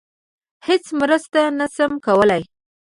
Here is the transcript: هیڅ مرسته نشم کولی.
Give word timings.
هیڅ 0.67 0.85
مرسته 0.99 1.39
نشم 1.59 1.91
کولی. 2.05 2.43